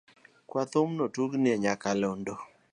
Kwa 0.49 0.63
thumno 0.71 1.01
otugni 1.07 1.47
e 1.55 1.57
nyaka 1.63 1.89
londo. 2.01 2.35